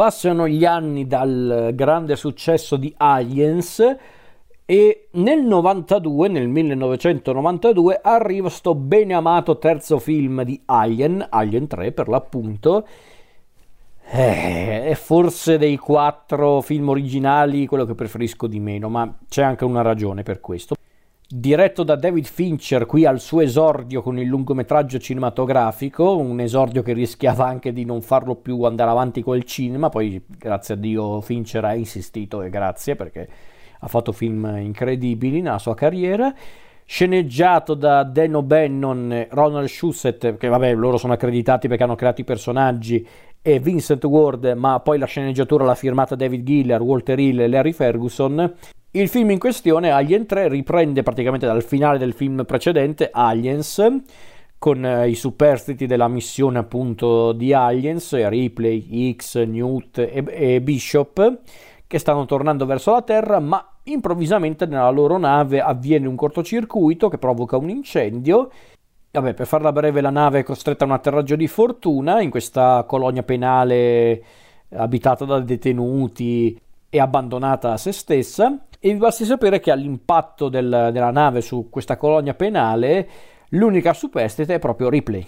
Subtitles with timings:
[0.00, 3.96] Passano gli anni dal grande successo di Aliens
[4.64, 11.92] e nel 92, nel 1992, arriva sto bene amato terzo film di Alien, Alien 3
[11.92, 12.86] per l'appunto.
[14.10, 19.66] Eh, è forse dei quattro film originali quello che preferisco di meno, ma c'è anche
[19.66, 20.76] una ragione per questo
[21.32, 26.92] diretto da David Fincher qui al suo esordio con il lungometraggio cinematografico, un esordio che
[26.92, 31.64] rischiava anche di non farlo più andare avanti col cinema, poi grazie a Dio Fincher
[31.64, 33.28] ha insistito e grazie perché
[33.78, 36.34] ha fatto film incredibili nella sua carriera.
[36.84, 42.24] Sceneggiato da Dan O'Bannon, Ronald Shusett, che vabbè loro sono accreditati perché hanno creato i
[42.24, 43.06] personaggi,
[43.40, 47.72] e Vincent Ward, ma poi la sceneggiatura l'ha firmata David Giller, Walter Hill e Larry
[47.72, 48.52] Ferguson.
[48.92, 53.80] Il film in questione, Alien 3, riprende praticamente dal finale del film precedente, Aliens,
[54.58, 61.38] con eh, i superstiti della missione appunto di Aliens, Ripley, X, Newt e, e Bishop,
[61.86, 67.18] che stanno tornando verso la Terra, ma improvvisamente nella loro nave avviene un cortocircuito che
[67.18, 68.50] provoca un incendio.
[69.12, 72.82] Vabbè, per farla breve, la nave è costretta a un atterraggio di fortuna in questa
[72.88, 74.20] colonia penale
[74.70, 76.60] abitata da detenuti
[76.90, 81.68] e abbandonata a se stessa e vi basti sapere che all'impatto del, della nave su
[81.70, 83.08] questa colonia penale
[83.50, 85.24] l'unica superstite è proprio Ripley,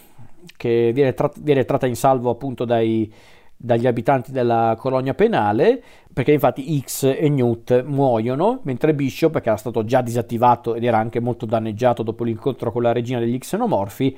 [0.56, 3.12] che viene, tra- viene tratta in salvo appunto dai,
[3.56, 9.56] dagli abitanti della colonia penale, perché infatti X e Newt muoiono, mentre Bishop, che era
[9.56, 14.16] stato già disattivato ed era anche molto danneggiato dopo l'incontro con la regina degli xenomorfi,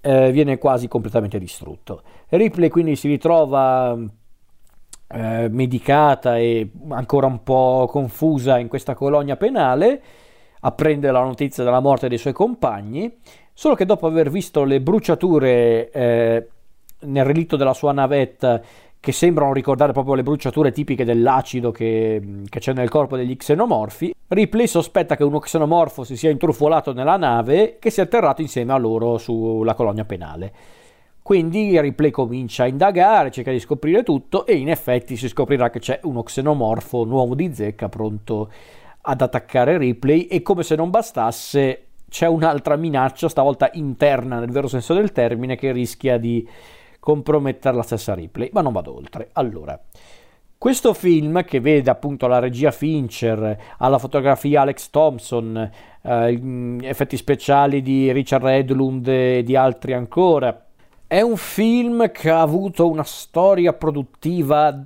[0.00, 2.02] eh, viene quasi completamente distrutto.
[2.28, 3.98] Ripley quindi si ritrova
[5.14, 10.02] eh, medicata e ancora un po' confusa in questa colonia penale,
[10.60, 13.18] apprende la notizia della morte dei suoi compagni,
[13.52, 16.48] solo che dopo aver visto le bruciature eh,
[17.00, 18.60] nel relitto della sua navetta
[18.98, 24.14] che sembrano ricordare proprio le bruciature tipiche dell'acido che, che, c'è nel corpo degli xenomorfi,
[24.28, 28.78] Ripley sospetta che uno xenomorfo si sia intrufolato nella nave che sia atterrato insieme a
[28.78, 30.52] loro sulla colonia penale.
[31.24, 35.78] Quindi Ripley comincia a indagare, cerca di scoprire tutto e in effetti si scoprirà che
[35.78, 38.52] c'è uno xenomorfo nuovo di zecca pronto
[39.00, 44.68] ad attaccare Ripley e come se non bastasse c'è un'altra minaccia, stavolta interna nel vero
[44.68, 46.46] senso del termine, che rischia di
[47.00, 49.30] compromettere la stessa Ripley, ma non vado oltre.
[49.32, 49.80] Allora,
[50.58, 55.70] questo film che vede appunto la regia Fincher, alla fotografia Alex Thompson,
[56.02, 60.63] eh, effetti speciali di Richard Edlund e di altri ancora,
[61.14, 64.84] è un film che ha avuto una storia produttiva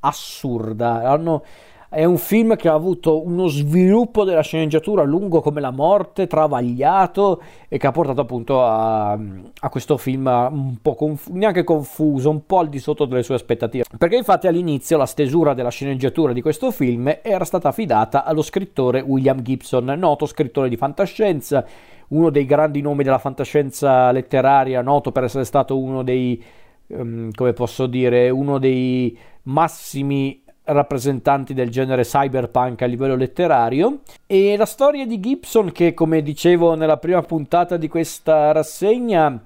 [0.00, 1.08] assurda.
[1.08, 1.44] Hanno,
[1.90, 7.40] è un film che ha avuto uno sviluppo della sceneggiatura lungo come la morte, travagliato
[7.66, 12.44] e che ha portato appunto a, a questo film un po' conf- neanche confuso, un
[12.44, 13.84] po' al di sotto delle sue aspettative.
[13.96, 19.00] Perché infatti all'inizio la stesura della sceneggiatura di questo film era stata affidata allo scrittore
[19.00, 21.64] William Gibson, noto scrittore di fantascienza
[22.08, 26.42] uno dei grandi nomi della fantascienza letteraria, noto per essere stato uno dei,
[26.88, 34.00] um, come posso dire, uno dei massimi rappresentanti del genere cyberpunk a livello letterario.
[34.26, 39.40] E la storia di Gibson che come dicevo nella prima puntata di questa rassegna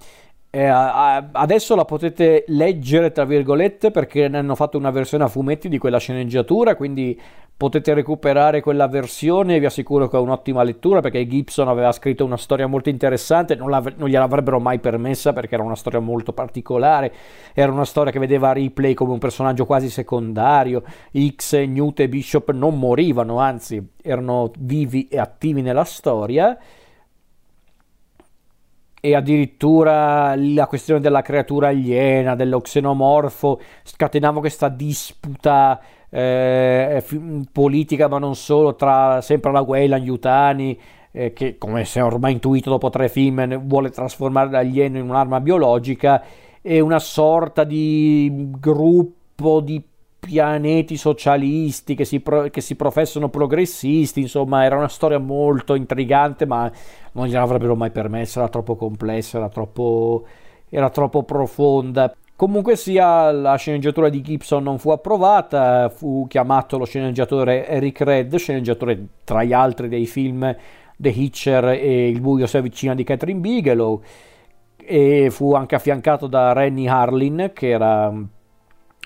[0.54, 5.66] eh, adesso la potete leggere tra virgolette perché ne hanno fatto una versione a fumetti
[5.66, 7.18] di quella sceneggiatura quindi
[7.62, 12.36] potete recuperare quella versione, vi assicuro che è un'ottima lettura perché Gibson aveva scritto una
[12.36, 17.12] storia molto interessante, non, non gliel'avrebbero mai permessa perché era una storia molto particolare,
[17.54, 20.82] era una storia che vedeva Ripley come un personaggio quasi secondario,
[21.16, 26.58] X, Newt e Bishop non morivano, anzi erano vivi e attivi nella storia
[29.04, 37.02] e addirittura la questione della creatura aliena, dello xenomorfo, scatenava questa disputa eh,
[37.50, 40.78] politica, ma non solo, tra sempre la Weyland, Yutani,
[41.10, 45.40] eh, che come si è ormai intuito dopo tre film vuole trasformare l'alieno in un'arma
[45.40, 46.22] biologica,
[46.62, 49.82] e una sorta di gruppo di
[50.24, 56.46] pianeti socialisti che si, pro- che si, professano progressisti, insomma era una storia molto intrigante
[56.46, 56.70] ma
[57.12, 60.24] non gliel'avrebbero mai permessa, era troppo complessa, era troppo,
[60.68, 62.14] era troppo profonda.
[62.36, 68.36] Comunque sia, la sceneggiatura di Gibson non fu approvata, fu chiamato lo sceneggiatore Eric Red,
[68.36, 70.56] sceneggiatore tra gli altri dei film
[70.96, 74.00] The Hitcher e Il buio si avvicina di Catherine Bigelow,
[74.76, 78.12] e fu anche affiancato da Rennie Harlin, che era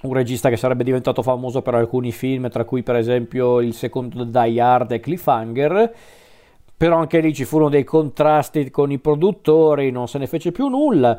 [0.03, 4.25] un regista che sarebbe diventato famoso per alcuni film, tra cui per esempio il secondo
[4.25, 5.95] Die Hard e Cliffhanger,
[6.77, 10.69] però anche lì ci furono dei contrasti con i produttori, non se ne fece più
[10.69, 11.19] nulla.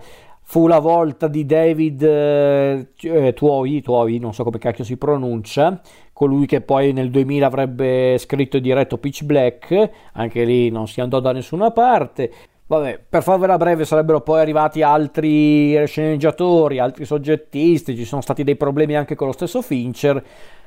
[0.49, 5.81] fu la volta di David eh, eh Tuohi, Tuohi, non so come cacchio si pronuncia,
[6.13, 11.01] colui che poi nel 2000 avrebbe scritto e diretto Pitch Black, anche lì non si
[11.01, 12.31] andò da nessuna parte.
[12.69, 18.57] Vabbè, per farvela breve sarebbero poi arrivati altri sceneggiatori, altri soggettisti, ci sono stati dei
[18.57, 20.21] problemi anche con lo stesso Fincher,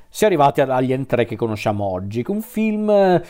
[0.08, 3.20] si è arrivati ad Alien 3 che conosciamo oggi, un film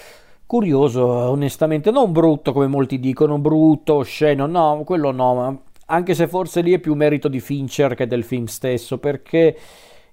[0.47, 6.61] curioso, onestamente, non brutto come molti dicono, brutto, osceno, no, quello no, anche se forse
[6.61, 9.57] lì è più merito di Fincher che del film stesso, perché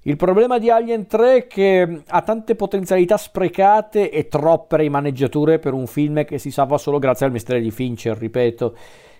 [0.08, 5.74] il problema di Alien 3 è che ha tante potenzialità sprecate e troppe rimaneggiature per
[5.74, 8.74] un film che si salva solo grazie al mestiere di Fincher, ripeto.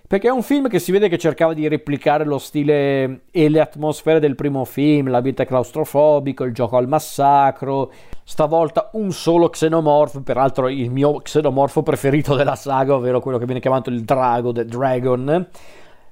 [0.06, 3.60] Perché è un film che si vede che cercava di replicare lo stile e le
[3.60, 7.92] atmosfere del primo film, l'ambiente claustrofobico, il gioco al massacro.
[8.24, 13.60] Stavolta un solo xenomorfo, peraltro il mio xenomorfo preferito della saga, ovvero quello che viene
[13.60, 15.48] chiamato il Drago, The Dragon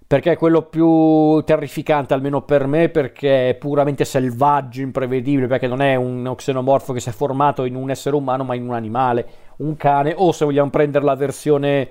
[0.06, 5.82] perché è quello più terrificante almeno per me perché è puramente selvaggio, imprevedibile, perché non
[5.82, 9.26] è un xenomorfo che si è formato in un essere umano ma in un animale,
[9.56, 11.88] un cane o se vogliamo prendere la versione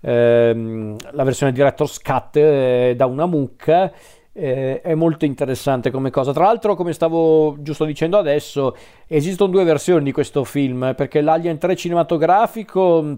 [0.00, 3.90] ehm, la versione Director's Cut eh, da una mucca
[4.32, 6.32] eh, è molto interessante come cosa.
[6.32, 8.76] Tra l'altro, come stavo giusto dicendo adesso,
[9.06, 13.16] esistono due versioni di questo film perché l'Alien 3 cinematografico,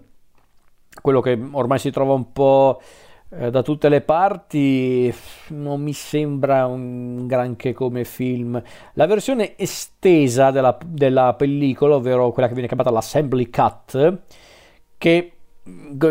[1.01, 2.79] quello che ormai si trova un po'
[3.29, 5.13] Eh, da tutte le parti
[5.49, 8.61] non mi sembra un granché come film.
[8.93, 14.19] La versione estesa della, della pellicola, ovvero quella che viene chiamata l'Assembly Cut,
[14.97, 15.36] che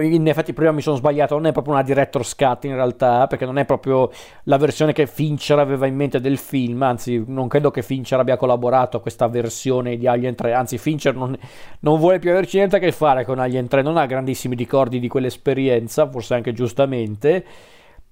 [0.00, 3.44] in effetti prima mi sono sbagliato, non è proprio una director's cut in realtà, perché
[3.44, 4.10] non è proprio
[4.44, 8.36] la versione che Fincher aveva in mente del film, anzi non credo che Fincher abbia
[8.36, 11.36] collaborato a questa versione di Alien 3, anzi Fincher non,
[11.80, 15.00] non vuole più averci niente a che fare con Alien 3, non ha grandissimi ricordi
[15.00, 17.44] di quell'esperienza, forse anche giustamente,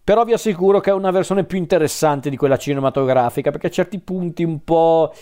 [0.03, 4.45] però vi assicuro che è una versione più interessante di quella cinematografica, perché certi punti
[4.45, 5.13] un po'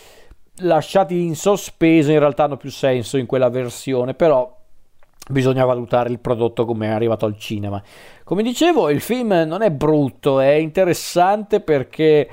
[0.56, 4.60] lasciati in sospeso in realtà hanno più senso in quella versione, però
[5.30, 7.82] bisogna valutare il prodotto come è arrivato al cinema.
[8.24, 12.28] Come dicevo, il film non è brutto, è interessante perché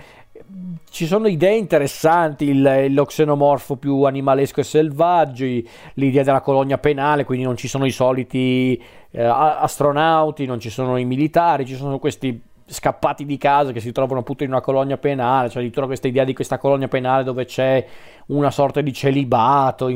[0.90, 5.46] ci sono idee interessanti, il, lo xenomorfo più animalesco e selvaggio,
[5.94, 8.82] l'idea della colonia penale, quindi non ci sono i soliti
[9.12, 13.92] eh, astronauti, non ci sono i militari, ci sono questi scappati di casa che si
[13.92, 17.46] trovano appunto in una colonia penale, cioè addirittura questa idea di questa colonia penale dove
[17.46, 17.86] c'è
[18.28, 19.88] una sorta di celibato,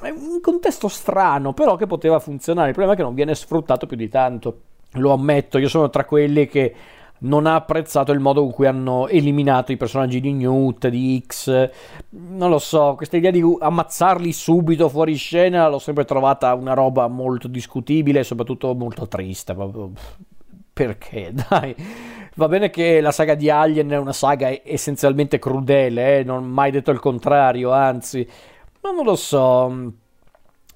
[0.00, 3.86] è un contesto strano però che poteva funzionare, il problema è che non viene sfruttato
[3.86, 4.60] più di tanto,
[4.92, 6.74] lo ammetto, io sono tra quelli che
[7.20, 11.70] non ha apprezzato il modo in cui hanno eliminato i personaggi di Newt, di X,
[12.10, 17.08] non lo so, questa idea di ammazzarli subito fuori scena l'ho sempre trovata una roba
[17.08, 19.56] molto discutibile e soprattutto molto triste,
[20.72, 21.32] perché?
[21.48, 21.74] Dai.
[22.36, 26.22] Va bene che la saga di Alien è una saga essenzialmente crudele, eh?
[26.22, 28.24] non ho mai detto il contrario, anzi,
[28.88, 29.92] ma non lo so.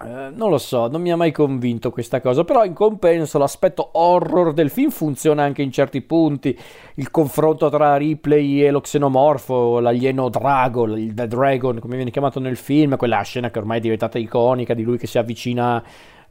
[0.04, 3.90] Eh, non lo so, non mi ha mai convinto questa cosa, però in compenso l'aspetto
[3.92, 6.58] horror del film funziona anche in certi punti.
[6.94, 12.40] Il confronto tra Ripley e lo xenomorfo, l'alieno Drago, il The Dragon, come viene chiamato
[12.40, 15.82] nel film, quella scena che ormai è diventata iconica di lui che si avvicina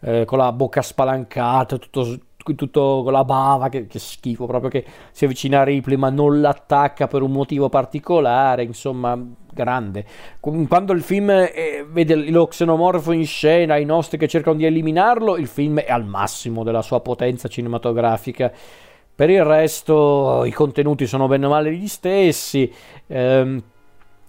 [0.01, 2.19] eh, con la bocca spalancata, tutto
[2.55, 6.41] tutto con la bava, che, che, schifo, proprio che si avvicina a Ripley ma non
[6.41, 9.17] l'attacca per un motivo particolare, insomma,
[9.53, 10.05] grande.
[10.39, 15.37] Quando il film è, vede lo xenomorfo in scena, i nostri che cercano di eliminarlo,
[15.37, 18.51] il film è al massimo della sua potenza cinematografica.
[19.13, 22.71] Per il resto i contenuti sono bene o male gli stessi.
[23.07, 23.61] Ehm,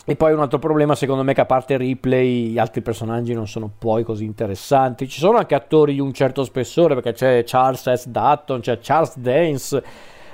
[0.04, 3.46] e poi un altro problema, secondo me, che a parte Ripley, gli altri personaggi non
[3.46, 5.08] sono poi così interessanti.
[5.08, 8.08] Ci sono anche attori di un certo spessore, perché c'è Charles S.
[8.08, 9.82] Dutton, c'è Charles Dance,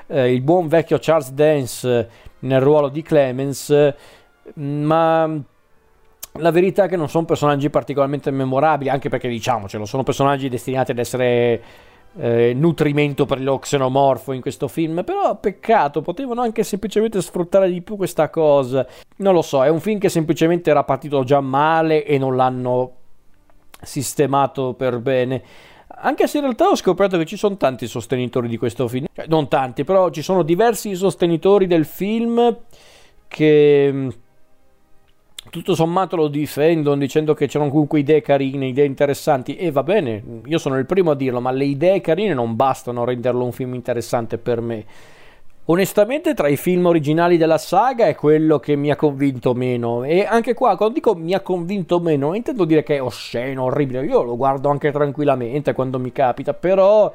[0.07, 2.09] eh, il buon vecchio Charles Dance
[2.41, 3.95] nel ruolo di Clemens,
[4.55, 5.43] ma
[6.33, 10.91] la verità è che non sono personaggi particolarmente memorabili, anche perché diciamocelo, sono personaggi destinati
[10.93, 11.63] ad essere
[12.17, 17.83] eh, nutrimento per lo xenomorfo in questo film, però peccato, potevano anche semplicemente sfruttare di
[17.83, 18.87] più questa cosa.
[19.17, 22.93] Non lo so, è un film che semplicemente era partito già male e non l'hanno
[23.81, 25.43] sistemato per bene.
[26.01, 29.27] Anche se in realtà ho scoperto che ci sono tanti sostenitori di questo film, cioè,
[29.27, 32.57] non tanti, però ci sono diversi sostenitori del film
[33.27, 34.09] che
[35.51, 40.23] tutto sommato lo difendono dicendo che c'erano comunque idee carine, idee interessanti e va bene,
[40.45, 43.53] io sono il primo a dirlo, ma le idee carine non bastano a renderlo un
[43.53, 44.85] film interessante per me.
[45.67, 50.25] Onestamente tra i film originali della saga è quello che mi ha convinto meno e
[50.25, 54.23] anche qua quando dico mi ha convinto meno intendo dire che è osceno, orribile, io
[54.23, 57.13] lo guardo anche tranquillamente quando mi capita, però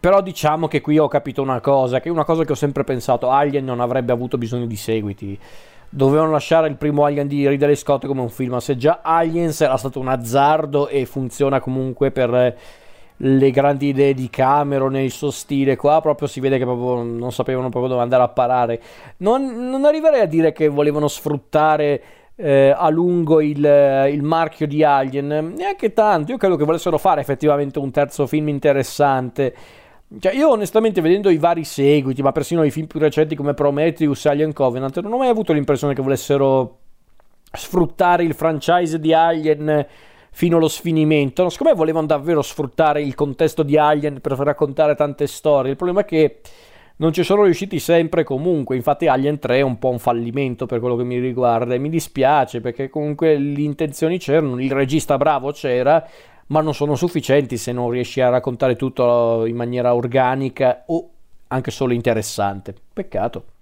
[0.00, 2.82] Però diciamo che qui ho capito una cosa, che è una cosa che ho sempre
[2.82, 5.38] pensato, Alien non avrebbe avuto bisogno di seguiti.
[5.88, 9.76] Dovevano lasciare il primo Alien di Ridley Scott come un film, se già Aliens era
[9.76, 12.56] stato un azzardo e funziona comunque per
[13.20, 17.02] le grandi idee di Cameron e il suo stile qua proprio si vede che proprio
[17.02, 18.80] non sapevano proprio dove andare a parare.
[19.18, 22.02] Non, non arriverei a dire che volevano sfruttare
[22.36, 23.56] eh, a lungo il,
[24.10, 26.32] il, marchio di Alien neanche tanto.
[26.32, 29.54] Io credo che volessero fare effettivamente un terzo film interessante
[30.20, 34.24] cioè, io onestamente vedendo i vari seguiti ma persino i film più recenti come Prometheus
[34.24, 36.78] e Alien Covenant non ho mai avuto l'impressione che volessero
[37.52, 39.86] sfruttare il franchise di Alien
[40.36, 41.42] fino allo sfinimento.
[41.42, 45.70] No, secondo me volevano davvero sfruttare il contesto di Alien per raccontare tante storie.
[45.70, 46.40] Il problema è che
[46.96, 48.76] non ci sono riusciti sempre comunque.
[48.76, 51.72] Infatti, Alien 3 è un po' un fallimento per quello che mi riguarda.
[51.72, 56.06] E mi dispiace perché comunque le intenzioni c'erano, il regista bravo c'era,
[56.48, 61.10] ma non sono sufficienti se non riesci a raccontare tutto in maniera organica o
[61.48, 62.74] anche solo interessante.
[62.92, 63.55] Peccato.